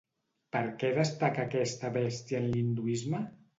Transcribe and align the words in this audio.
Per 0.55 0.63
què 0.83 0.89
destaca 0.95 1.45
aquesta 1.49 1.93
bèstia 2.01 2.43
en 2.47 2.51
l'hinduisme? 2.57 3.25